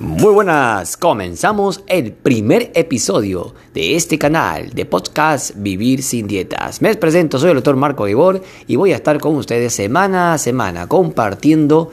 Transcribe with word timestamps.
Muy 0.00 0.32
buenas, 0.32 0.96
comenzamos 0.96 1.84
el 1.86 2.14
primer 2.14 2.72
episodio 2.74 3.54
de 3.74 3.96
este 3.96 4.18
canal 4.18 4.70
de 4.70 4.86
podcast 4.86 5.52
Vivir 5.56 6.02
sin 6.02 6.26
Dietas. 6.26 6.80
Me 6.80 6.94
presento, 6.94 7.38
soy 7.38 7.50
el 7.50 7.56
doctor 7.56 7.76
Marco 7.76 8.06
Guibor 8.06 8.40
y 8.66 8.76
voy 8.76 8.94
a 8.94 8.96
estar 8.96 9.20
con 9.20 9.34
ustedes 9.34 9.74
semana 9.74 10.32
a 10.32 10.38
semana 10.38 10.86
compartiendo 10.86 11.90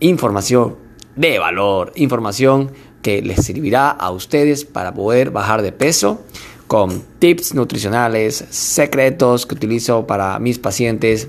información 0.00 0.74
de 1.14 1.38
valor, 1.38 1.92
información 1.94 2.72
que 3.02 3.22
les 3.22 3.46
servirá 3.46 3.90
a 3.90 4.10
ustedes 4.10 4.64
para 4.64 4.92
poder 4.92 5.30
bajar 5.30 5.62
de 5.62 5.70
peso 5.70 6.22
con 6.66 7.04
tips 7.20 7.54
nutricionales, 7.54 8.46
secretos 8.50 9.46
que 9.46 9.54
utilizo 9.54 10.08
para 10.08 10.40
mis 10.40 10.58
pacientes 10.58 11.28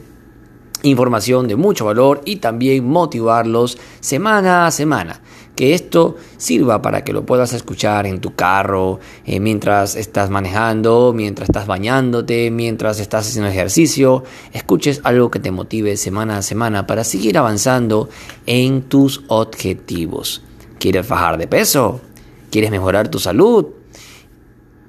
información 0.84 1.48
de 1.48 1.56
mucho 1.56 1.86
valor 1.86 2.22
y 2.26 2.38
también 2.38 2.86
motivarlos 2.88 3.78
semana 4.00 4.68
a 4.68 4.72
semana. 4.72 5.22
Que 5.56 5.74
esto 5.74 6.18
sirva 6.38 6.82
para 6.82 7.04
que 7.04 7.14
lo 7.14 7.26
puedas 7.26 7.54
escuchar 7.54 8.08
en 8.08 8.20
tu 8.22 8.36
carro, 8.36 9.00
eh, 9.26 9.40
mientras 9.40 9.96
estás 9.96 10.30
manejando, 10.30 11.14
mientras 11.16 11.50
estás 11.50 11.68
bañándote, 11.68 12.50
mientras 12.50 13.00
estás 13.00 13.28
haciendo 13.28 13.50
ejercicio. 13.50 14.24
Escuches 14.52 15.02
algo 15.04 15.30
que 15.30 15.40
te 15.40 15.52
motive 15.52 15.96
semana 15.98 16.38
a 16.38 16.42
semana 16.42 16.88
para 16.88 17.04
seguir 17.04 17.38
avanzando 17.38 18.10
en 18.48 18.84
tus 18.84 19.24
objetivos. 19.28 20.42
¿Quieres 20.80 21.08
bajar 21.08 21.38
de 21.38 21.48
peso? 21.48 22.02
¿Quieres 22.50 22.72
mejorar 22.72 23.10
tu 23.10 23.20
salud? 23.20 23.68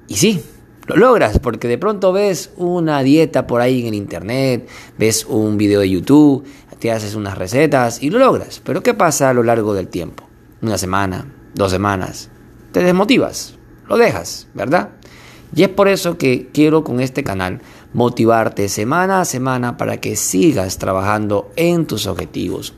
Y 0.07 0.15
sí, 0.15 0.41
lo 0.87 0.97
logras 0.97 1.39
porque 1.39 1.67
de 1.67 1.77
pronto 1.77 2.13
ves 2.13 2.51
una 2.57 3.01
dieta 3.01 3.47
por 3.47 3.61
ahí 3.61 3.81
en 3.81 3.87
el 3.87 3.93
internet, 3.95 4.67
ves 4.97 5.25
un 5.25 5.57
video 5.57 5.79
de 5.79 5.89
YouTube, 5.89 6.45
te 6.79 6.91
haces 6.91 7.15
unas 7.15 7.37
recetas 7.37 8.03
y 8.03 8.09
lo 8.09 8.19
logras. 8.19 8.61
Pero 8.63 8.83
¿qué 8.83 8.93
pasa 8.93 9.29
a 9.29 9.33
lo 9.33 9.41
largo 9.41 9.73
del 9.73 9.87
tiempo? 9.87 10.25
Una 10.61 10.77
semana, 10.77 11.31
dos 11.53 11.71
semanas. 11.71 12.29
Te 12.71 12.83
desmotivas, 12.83 13.55
lo 13.87 13.97
dejas, 13.97 14.47
¿verdad? 14.53 14.89
Y 15.55 15.63
es 15.63 15.69
por 15.69 15.87
eso 15.87 16.17
que 16.17 16.49
quiero 16.53 16.83
con 16.83 16.99
este 16.99 17.23
canal 17.23 17.61
motivarte 17.93 18.67
semana 18.67 19.21
a 19.21 19.25
semana 19.25 19.77
para 19.77 20.01
que 20.01 20.17
sigas 20.17 20.77
trabajando 20.77 21.49
en 21.55 21.85
tus 21.85 22.07
objetivos. 22.07 22.73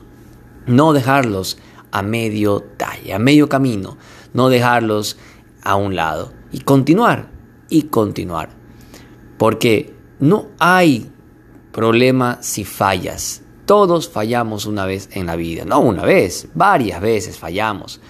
No 0.66 0.92
dejarlos 0.92 1.58
a 1.90 2.02
medio 2.02 2.60
talla, 2.76 3.16
a 3.16 3.18
medio 3.18 3.48
camino. 3.48 3.96
No 4.32 4.48
dejarlos 4.48 5.16
a 5.62 5.74
un 5.74 5.96
lado. 5.96 6.32
Y 6.52 6.60
continuar 6.60 7.30
y 7.68 7.82
continuar. 7.82 8.50
Porque 9.38 9.94
no 10.20 10.46
hay 10.58 11.10
problema 11.72 12.38
si 12.42 12.64
fallas. 12.64 13.42
Todos 13.68 14.08
fallamos 14.08 14.64
una 14.64 14.86
vez 14.86 15.10
en 15.12 15.26
la 15.26 15.36
vida. 15.36 15.66
No 15.66 15.80
una 15.80 16.02
vez, 16.02 16.48
varias 16.54 17.02
veces 17.02 17.36
fallamos. 17.36 18.00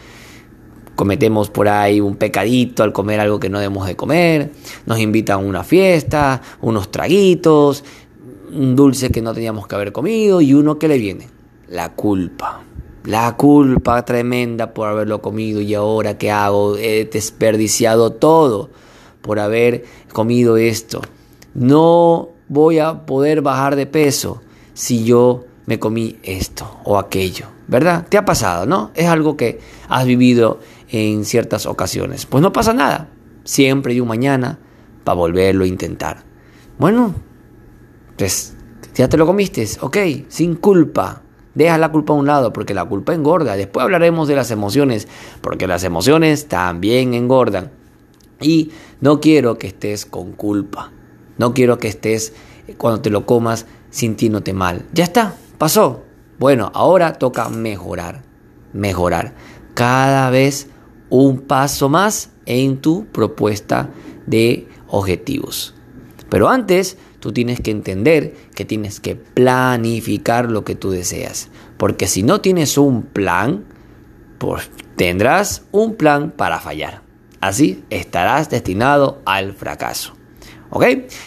Cometemos 0.94 1.50
por 1.50 1.68
ahí 1.68 2.00
un 2.00 2.14
pecadito 2.14 2.84
al 2.84 2.92
comer 2.92 3.18
algo 3.18 3.40
que 3.40 3.48
no 3.48 3.58
debemos 3.58 3.84
de 3.88 3.96
comer. 3.96 4.52
Nos 4.86 5.00
invitan 5.00 5.40
a 5.40 5.42
una 5.42 5.64
fiesta, 5.64 6.40
unos 6.60 6.92
traguitos, 6.92 7.82
un 8.52 8.76
dulce 8.76 9.10
que 9.10 9.20
no 9.20 9.34
teníamos 9.34 9.66
que 9.66 9.74
haber 9.74 9.90
comido 9.90 10.40
y 10.40 10.54
uno 10.54 10.78
que 10.78 10.86
le 10.86 10.96
viene. 10.96 11.28
La 11.66 11.92
culpa. 11.96 12.62
La 13.02 13.36
culpa 13.36 14.04
tremenda 14.04 14.72
por 14.72 14.86
haberlo 14.86 15.20
comido 15.20 15.60
y 15.60 15.74
ahora 15.74 16.18
qué 16.18 16.30
hago, 16.30 16.76
he 16.76 17.04
desperdiciado 17.12 18.12
todo 18.12 18.70
por 19.22 19.40
haber 19.40 19.84
comido 20.12 20.56
esto. 20.56 21.00
No 21.52 22.28
voy 22.46 22.78
a 22.78 23.06
poder 23.06 23.42
bajar 23.42 23.74
de 23.74 23.86
peso 23.86 24.40
si 24.72 25.02
yo 25.02 25.47
me 25.68 25.78
comí 25.78 26.16
esto 26.22 26.80
o 26.84 26.98
aquello. 26.98 27.48
¿Verdad? 27.66 28.06
Te 28.08 28.16
ha 28.16 28.24
pasado, 28.24 28.64
¿no? 28.64 28.90
Es 28.94 29.06
algo 29.06 29.36
que 29.36 29.60
has 29.86 30.06
vivido 30.06 30.60
en 30.88 31.26
ciertas 31.26 31.66
ocasiones. 31.66 32.24
Pues 32.24 32.40
no 32.40 32.54
pasa 32.54 32.72
nada. 32.72 33.10
Siempre 33.44 33.92
hay 33.92 34.00
un 34.00 34.08
mañana 34.08 34.58
para 35.04 35.16
volverlo 35.16 35.64
a 35.64 35.66
intentar. 35.66 36.24
Bueno, 36.78 37.14
pues 38.16 38.56
ya 38.94 39.10
te 39.10 39.18
lo 39.18 39.26
comiste, 39.26 39.68
ok, 39.82 39.98
sin 40.28 40.54
culpa. 40.54 41.20
Deja 41.54 41.76
la 41.76 41.92
culpa 41.92 42.14
a 42.14 42.16
un 42.16 42.26
lado 42.26 42.50
porque 42.50 42.72
la 42.72 42.86
culpa 42.86 43.12
engorda. 43.12 43.54
Después 43.54 43.84
hablaremos 43.84 44.26
de 44.26 44.36
las 44.36 44.50
emociones 44.50 45.06
porque 45.42 45.66
las 45.66 45.84
emociones 45.84 46.48
también 46.48 47.12
engordan. 47.12 47.72
Y 48.40 48.70
no 49.02 49.20
quiero 49.20 49.58
que 49.58 49.66
estés 49.66 50.06
con 50.06 50.32
culpa. 50.32 50.92
No 51.36 51.52
quiero 51.52 51.76
que 51.76 51.88
estés 51.88 52.32
cuando 52.78 53.02
te 53.02 53.10
lo 53.10 53.26
comas 53.26 53.66
sintiéndote 53.90 54.54
mal. 54.54 54.86
Ya 54.94 55.04
está, 55.04 55.34
pasó. 55.58 56.04
Bueno, 56.38 56.70
ahora 56.74 57.14
toca 57.14 57.48
mejorar. 57.48 58.22
Mejorar. 58.72 59.34
Cada 59.74 60.30
vez 60.30 60.68
un 61.10 61.40
paso 61.40 61.88
más 61.88 62.30
en 62.46 62.78
tu 62.78 63.06
propuesta 63.06 63.90
de 64.26 64.68
objetivos. 64.88 65.74
Pero 66.28 66.48
antes, 66.48 66.98
tú 67.20 67.32
tienes 67.32 67.60
que 67.60 67.70
entender 67.70 68.34
que 68.54 68.64
tienes 68.64 69.00
que 69.00 69.16
planificar 69.16 70.50
lo 70.50 70.64
que 70.64 70.74
tú 70.74 70.90
deseas. 70.90 71.48
Porque 71.76 72.06
si 72.06 72.22
no 72.22 72.40
tienes 72.40 72.78
un 72.78 73.02
plan, 73.02 73.64
pues 74.38 74.70
tendrás 74.96 75.64
un 75.72 75.96
plan 75.96 76.30
para 76.30 76.60
fallar. 76.60 77.02
Así 77.40 77.84
estarás 77.90 78.50
destinado 78.50 79.22
al 79.24 79.52
fracaso. 79.52 80.14
¿Ok? 80.70 80.84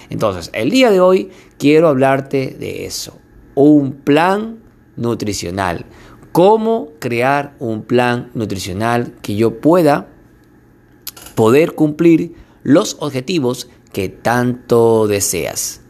Entonces, 0.10 0.52
el 0.54 0.70
día 0.70 0.92
de 0.92 1.00
hoy 1.00 1.32
quiero 1.58 1.88
hablarte 1.88 2.56
de 2.60 2.86
eso. 2.86 3.18
Un 3.56 3.94
plan 3.94 4.60
nutricional. 4.96 5.86
Cómo 6.32 6.90
crear 7.00 7.56
un 7.60 7.84
plan 7.84 8.32
nutricional 8.34 9.14
que 9.22 9.36
yo 9.36 9.60
pueda 9.60 10.08
poder 11.36 11.74
cumplir 11.74 12.36
los 12.64 12.98
objetivos 13.00 13.70
que 13.92 14.10
tanto 14.10 15.08
deseas. 15.08 15.82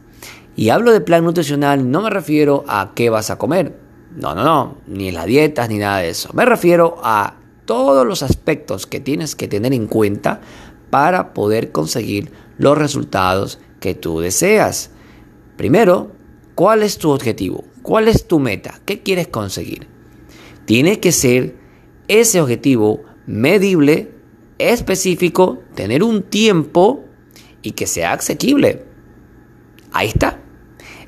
Y 0.56 0.70
hablo 0.70 0.92
de 0.92 1.02
plan 1.02 1.24
nutricional, 1.24 1.90
no 1.90 2.02
me 2.02 2.10
refiero 2.10 2.64
a 2.68 2.94
qué 2.96 3.10
vas 3.10 3.30
a 3.30 3.38
comer. 3.38 3.80
No, 4.16 4.36
no, 4.36 4.44
no, 4.44 4.78
ni 4.88 5.12
las 5.12 5.26
dietas 5.26 5.70
ni 5.70 5.78
nada 5.78 6.00
de 6.00 6.10
eso. 6.10 6.30
Me 6.34 6.46
refiero 6.46 6.98
a 7.04 7.36
todos 7.66 8.06
los 8.06 8.24
aspectos 8.24 8.86
que 8.86 9.00
tienes 9.00 9.36
que 9.36 9.48
tener 9.48 9.74
en 9.74 9.88
cuenta 9.88 10.42
para 10.90 11.34
poder 11.34 11.72
conseguir 11.72 12.32
los 12.58 12.78
resultados 12.78 13.60
que 13.80 13.96
tú 13.96 14.20
deseas. 14.20 14.92
Primero, 15.56 16.12
¿cuál 16.56 16.84
es 16.84 16.98
tu 16.98 17.10
objetivo? 17.10 17.64
¿Cuál 17.82 18.08
es 18.08 18.28
tu 18.28 18.40
meta? 18.40 18.80
¿Qué 18.86 19.02
quieres 19.02 19.28
conseguir? 19.28 19.88
Tiene 20.66 21.00
que 21.00 21.12
ser 21.12 21.56
ese 22.08 22.42
objetivo 22.42 23.04
medible, 23.26 24.12
específico, 24.58 25.64
tener 25.76 26.04
un 26.04 26.24
tiempo 26.24 27.06
y 27.62 27.72
que 27.72 27.88
sea 27.88 28.14
asequible. 28.14 28.86
Ahí 29.92 30.08
está. 30.10 30.40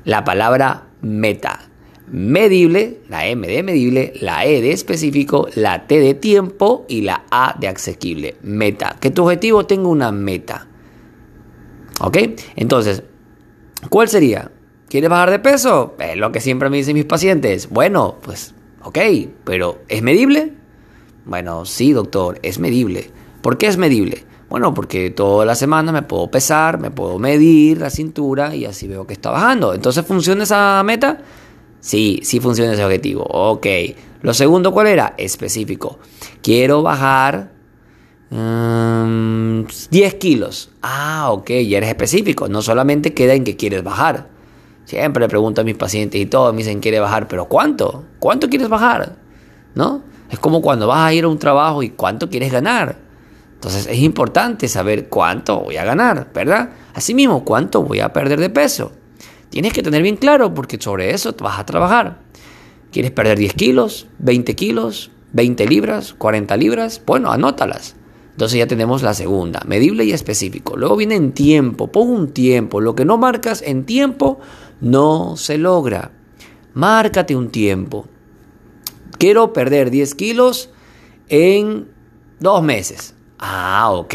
La 0.04 0.24
palabra 0.24 0.88
meta 1.00 1.70
medible, 2.06 3.00
la 3.08 3.26
M 3.26 3.46
de 3.46 3.62
medible, 3.62 4.12
la 4.20 4.46
E 4.46 4.60
de 4.60 4.72
específico, 4.72 5.48
la 5.54 5.86
T 5.86 5.98
de 5.98 6.14
tiempo 6.14 6.84
y 6.88 7.02
la 7.02 7.24
A 7.30 7.56
de 7.58 7.68
asequible. 7.68 8.36
Meta. 8.42 8.96
Que 9.00 9.10
tu 9.10 9.22
objetivo 9.22 9.66
tenga 9.66 9.88
una 9.88 10.12
meta. 10.12 10.66
¿Ok? 12.00 12.18
Entonces, 12.56 13.02
¿cuál 13.88 14.08
sería? 14.08 14.50
¿Quieres 14.94 15.10
bajar 15.10 15.32
de 15.32 15.40
peso? 15.40 15.96
Es 15.98 16.16
lo 16.16 16.30
que 16.30 16.40
siempre 16.40 16.70
me 16.70 16.76
dicen 16.76 16.94
mis 16.94 17.04
pacientes. 17.04 17.68
Bueno, 17.68 18.14
pues, 18.22 18.54
ok, 18.84 18.96
pero 19.42 19.80
¿es 19.88 20.02
medible? 20.02 20.52
Bueno, 21.24 21.64
sí, 21.64 21.92
doctor, 21.92 22.38
es 22.44 22.60
medible. 22.60 23.10
¿Por 23.42 23.58
qué 23.58 23.66
es 23.66 23.76
medible? 23.76 24.24
Bueno, 24.48 24.72
porque 24.72 25.10
toda 25.10 25.44
la 25.44 25.56
semana 25.56 25.90
me 25.90 26.02
puedo 26.02 26.30
pesar, 26.30 26.78
me 26.78 26.92
puedo 26.92 27.18
medir 27.18 27.78
la 27.78 27.90
cintura 27.90 28.54
y 28.54 28.66
así 28.66 28.86
veo 28.86 29.04
que 29.04 29.14
está 29.14 29.32
bajando. 29.32 29.74
Entonces, 29.74 30.06
¿funciona 30.06 30.44
esa 30.44 30.80
meta? 30.84 31.18
Sí, 31.80 32.20
sí 32.22 32.38
funciona 32.38 32.74
ese 32.74 32.84
objetivo. 32.84 33.24
Ok. 33.24 33.66
Lo 34.22 34.32
segundo, 34.32 34.70
¿cuál 34.70 34.86
era? 34.86 35.14
Específico. 35.18 35.98
Quiero 36.40 36.84
bajar 36.84 37.50
10 38.30 38.40
mm, 38.40 40.18
kilos. 40.20 40.70
Ah, 40.82 41.32
ok, 41.32 41.50
ya 41.66 41.78
eres 41.78 41.88
específico. 41.88 42.48
No 42.48 42.62
solamente 42.62 43.12
queda 43.12 43.34
en 43.34 43.42
que 43.42 43.56
quieres 43.56 43.82
bajar. 43.82 44.33
Siempre 44.84 45.22
le 45.22 45.28
pregunto 45.28 45.62
a 45.62 45.64
mis 45.64 45.76
pacientes 45.76 46.20
y 46.20 46.26
todos 46.26 46.52
me 46.52 46.58
dicen 46.58 46.80
quiere 46.80 47.00
bajar, 47.00 47.26
pero 47.28 47.46
¿cuánto? 47.46 48.04
¿Cuánto 48.18 48.48
quieres 48.48 48.68
bajar? 48.68 49.16
¿No? 49.74 50.02
Es 50.30 50.38
como 50.38 50.60
cuando 50.60 50.86
vas 50.86 51.06
a 51.06 51.12
ir 51.12 51.24
a 51.24 51.28
un 51.28 51.38
trabajo 51.38 51.82
y 51.82 51.90
cuánto 51.90 52.28
quieres 52.28 52.52
ganar. 52.52 52.96
Entonces 53.54 53.86
es 53.86 53.98
importante 53.98 54.68
saber 54.68 55.08
cuánto 55.08 55.60
voy 55.60 55.76
a 55.78 55.84
ganar, 55.84 56.30
¿verdad? 56.34 56.70
Asimismo, 56.92 57.44
cuánto 57.44 57.82
voy 57.82 58.00
a 58.00 58.12
perder 58.12 58.38
de 58.40 58.50
peso. 58.50 58.92
Tienes 59.48 59.72
que 59.72 59.82
tener 59.82 60.02
bien 60.02 60.16
claro 60.16 60.52
porque 60.52 60.78
sobre 60.80 61.14
eso 61.14 61.34
vas 61.38 61.58
a 61.58 61.64
trabajar. 61.64 62.18
¿Quieres 62.92 63.10
perder 63.10 63.38
10 63.38 63.54
kilos, 63.54 64.06
20 64.18 64.54
kilos, 64.54 65.10
20 65.32 65.66
libras, 65.66 66.14
40 66.14 66.56
libras? 66.56 67.00
Bueno, 67.06 67.32
anótalas. 67.32 67.96
Entonces 68.32 68.58
ya 68.58 68.66
tenemos 68.66 69.02
la 69.02 69.14
segunda, 69.14 69.62
medible 69.64 70.04
y 70.04 70.12
específico. 70.12 70.76
Luego 70.76 70.96
viene 70.96 71.14
en 71.14 71.32
tiempo, 71.32 71.92
pon 71.92 72.10
un 72.10 72.32
tiempo. 72.32 72.80
Lo 72.80 72.96
que 72.96 73.04
no 73.04 73.16
marcas 73.16 73.62
en 73.62 73.84
tiempo 73.84 74.40
no 74.84 75.36
se 75.36 75.56
logra. 75.56 76.12
Márcate 76.74 77.34
un 77.34 77.50
tiempo. 77.50 78.06
Quiero 79.18 79.52
perder 79.52 79.90
10 79.90 80.14
kilos 80.14 80.70
en 81.28 81.88
dos 82.38 82.62
meses. 82.62 83.14
Ah, 83.38 83.90
ok, 83.92 84.14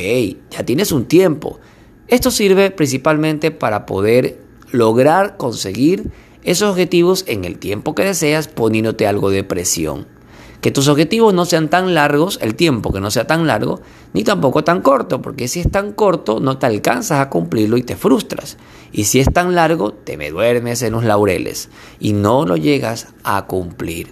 ya 0.52 0.64
tienes 0.66 0.92
un 0.92 1.06
tiempo. 1.06 1.60
Esto 2.08 2.30
sirve 2.30 2.70
principalmente 2.70 3.50
para 3.50 3.86
poder 3.86 4.42
lograr 4.72 5.38
conseguir 5.38 6.12
esos 6.44 6.70
objetivos 6.70 7.24
en 7.28 7.46
el 7.46 7.58
tiempo 7.58 7.96
que 7.96 8.04
deseas 8.04 8.48
poniéndote 8.48 9.08
algo 9.08 9.32
de 9.32 9.44
presión. 9.44 10.08
Que 10.62 10.72
tus 10.72 10.88
objetivos 10.90 11.34
no 11.34 11.46
sean 11.46 11.70
tan 11.70 11.94
largos, 11.94 12.38
el 12.42 12.56
tiempo 12.56 12.92
que 12.92 13.00
no 13.00 13.12
sea 13.12 13.26
tan 13.28 13.48
largo, 13.48 13.80
ni 14.14 14.24
tampoco 14.24 14.64
tan 14.64 14.82
corto, 14.82 15.22
porque 15.22 15.48
si 15.48 15.62
es 15.62 15.72
tan 15.72 15.94
corto 15.94 16.40
no 16.40 16.58
te 16.58 16.66
alcanzas 16.66 17.20
a 17.20 17.30
cumplirlo 17.30 17.78
y 17.78 17.84
te 17.84 17.96
frustras. 17.96 18.58
Y 18.92 19.06
si 19.06 19.20
es 19.20 19.32
tan 19.32 19.56
largo, 19.56 19.94
te 19.94 20.18
me 20.18 20.32
duermes 20.32 20.82
en 20.82 20.94
los 20.94 21.06
laureles 21.06 21.70
y 22.00 22.14
no 22.14 22.46
lo 22.46 22.58
llegas 22.58 23.08
a 23.24 23.46
cumplir. 23.46 24.12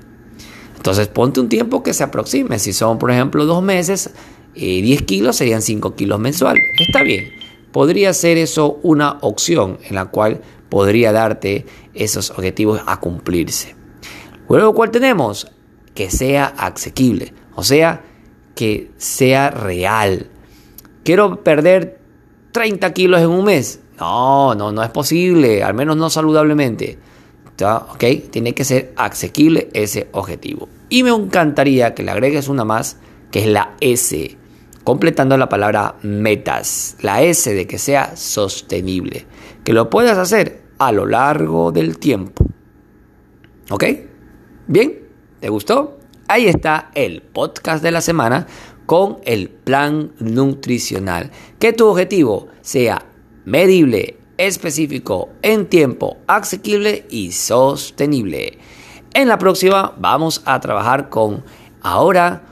Entonces 0.77 1.07
ponte 1.07 1.41
un 1.41 1.49
tiempo 1.49 1.83
que 1.83 1.94
se 1.94 2.03
aproxime. 2.03 2.59
Si 2.59 2.71
son, 2.71 2.97
por 2.97 3.11
ejemplo, 3.11 3.45
dos 3.45 3.61
meses, 3.61 4.11
10 4.55 5.01
eh, 5.01 5.05
kilos 5.05 5.35
serían 5.35 5.61
5 5.61 5.95
kilos 5.95 6.19
mensual. 6.19 6.57
Está 6.79 7.03
bien. 7.03 7.33
Podría 7.71 8.13
ser 8.13 8.38
eso 8.38 8.79
una 8.83 9.17
opción 9.21 9.79
en 9.83 9.95
la 9.95 10.05
cual 10.05 10.41
podría 10.69 11.11
darte 11.11 11.65
esos 11.94 12.31
objetivos 12.31 12.81
a 12.85 12.99
cumplirse. 12.99 13.75
Luego, 14.47 14.73
¿cuál 14.73 14.91
tenemos? 14.91 15.51
Que 15.97 16.11
sea 16.11 16.45
asequible, 16.45 17.33
o 17.55 17.63
sea, 17.63 18.03
que 18.53 18.91
sea 18.97 19.49
real. 19.49 20.27
Quiero 21.03 21.44
perder 21.44 21.99
30 22.51 22.94
kilos 22.94 23.19
en 23.19 23.29
un 23.29 23.45
mes. 23.45 23.79
No, 23.99 24.53
no, 24.53 24.71
no 24.71 24.83
es 24.83 24.91
posible, 24.91 25.63
al 25.63 25.73
menos 25.73 25.97
no 25.97 26.11
saludablemente. 26.11 26.99
¿Ok? 27.59 28.03
Tiene 28.29 28.53
que 28.53 28.63
ser 28.63 28.94
asequible 28.95 29.69
ese 29.73 30.07
objetivo. 30.11 30.69
Y 30.88 31.01
me 31.01 31.09
encantaría 31.09 31.95
que 31.95 32.03
le 32.03 32.11
agregues 32.11 32.47
una 32.47 32.63
más, 32.63 32.97
que 33.31 33.39
es 33.39 33.47
la 33.47 33.75
S, 33.81 34.38
completando 34.83 35.35
la 35.35 35.49
palabra 35.49 35.95
metas. 36.03 36.95
La 37.01 37.23
S 37.23 37.51
de 37.51 37.65
que 37.65 37.79
sea 37.79 38.15
sostenible. 38.15 39.25
Que 39.63 39.73
lo 39.73 39.89
puedas 39.89 40.19
hacer 40.19 40.61
a 40.77 40.91
lo 40.91 41.07
largo 41.07 41.71
del 41.71 41.97
tiempo. 41.97 42.45
¿Ok? 43.71 43.83
Bien, 44.67 45.06
¿te 45.39 45.50
gustó? 45.50 45.98
Ahí 46.28 46.48
está 46.48 46.92
el 46.94 47.22
podcast 47.22 47.81
de 47.84 47.92
la 47.92 48.01
semana 48.01 48.48
con 48.86 49.18
el 49.24 49.50
plan 49.50 50.12
nutricional. 50.19 51.31
Que 51.60 51.74
tu 51.74 51.88
objetivo 51.88 52.48
sea 52.62 53.06
medible, 53.45 54.18
específico, 54.38 55.30
en 55.42 55.68
tiempo, 55.68 56.18
asequible 56.28 57.06
y 57.10 57.31
sostenible. 57.31 58.57
En 59.13 59.30
la 59.30 59.38
próxima 59.38 59.94
vamos 59.98 60.42
a 60.45 60.60
trabajar 60.60 61.10
con 61.10 61.44
ahora 61.81 62.44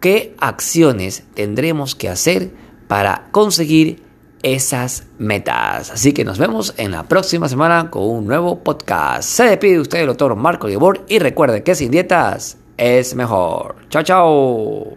qué 0.00 0.36
acciones 0.38 1.24
tendremos 1.34 1.94
que 1.94 2.08
hacer 2.08 2.52
para 2.86 3.28
conseguir 3.32 4.03
esas 4.44 5.06
metas. 5.18 5.90
Así 5.90 6.12
que 6.12 6.24
nos 6.24 6.38
vemos 6.38 6.74
en 6.76 6.92
la 6.92 7.04
próxima 7.04 7.48
semana 7.48 7.90
con 7.90 8.04
un 8.04 8.26
nuevo 8.26 8.62
podcast. 8.62 9.28
Se 9.28 9.44
despide 9.44 9.80
usted 9.80 10.00
el 10.00 10.06
doctor 10.06 10.36
Marco 10.36 10.68
Gebor 10.68 11.04
y 11.08 11.18
recuerde 11.18 11.64
que 11.64 11.74
sin 11.74 11.90
dietas 11.90 12.58
es 12.76 13.16
mejor. 13.16 13.76
Chao, 13.88 14.02
chao. 14.02 14.96